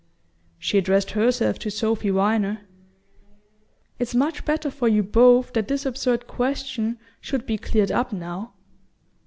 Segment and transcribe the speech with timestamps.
[0.57, 2.61] She addressed herself to Sophy Viner.
[3.99, 8.55] "It's much better for you both that this absurd question should be cleared up now."